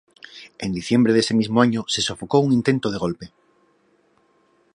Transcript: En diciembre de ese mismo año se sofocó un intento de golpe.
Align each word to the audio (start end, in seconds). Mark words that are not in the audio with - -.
En 0.57 0.71
diciembre 0.77 1.13
de 1.13 1.19
ese 1.19 1.35
mismo 1.35 1.61
año 1.61 1.85
se 1.87 2.01
sofocó 2.01 2.39
un 2.39 2.53
intento 2.53 2.89
de 2.89 2.97
golpe. 2.97 3.31